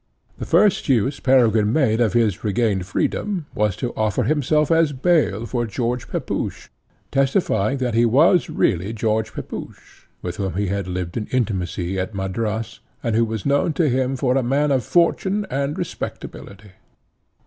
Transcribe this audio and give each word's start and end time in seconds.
The 0.39 0.47
first 0.47 0.89
use 0.89 1.19
Peregrine 1.19 1.71
made 1.71 2.01
of 2.01 2.13
his 2.13 2.43
regained 2.43 2.87
freedom 2.87 3.45
was 3.53 3.75
to 3.75 3.93
offer 3.95 4.23
himself 4.23 4.71
as 4.71 4.93
bail 4.93 5.45
for 5.45 5.67
George 5.67 6.07
Pepusch, 6.09 6.69
testifying 7.11 7.77
that 7.77 7.93
he 7.93 8.03
was 8.03 8.49
really 8.49 8.93
George 8.93 9.31
Pepusch, 9.31 10.07
with 10.23 10.37
whom 10.37 10.55
he 10.55 10.69
had 10.69 10.87
lived 10.87 11.17
in 11.17 11.27
intimacy 11.27 11.99
at 11.99 12.15
Madras, 12.15 12.79
and 13.03 13.15
who 13.15 13.25
was 13.25 13.45
known 13.45 13.73
to 13.73 13.89
him 13.89 14.15
for 14.15 14.35
a 14.35 14.41
man 14.41 14.71
of 14.71 14.83
fortune 14.83 15.45
and 15.51 15.77
respectability. 15.77 16.71